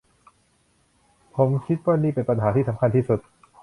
[1.35, 3.19] ผมคิดว่านี่เป็นปัญหาที่สำคัญที่สุด